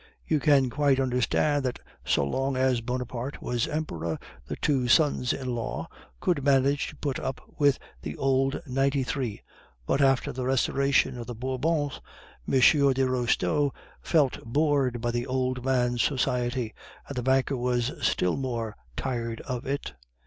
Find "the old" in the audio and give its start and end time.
8.01-8.63, 15.11-15.63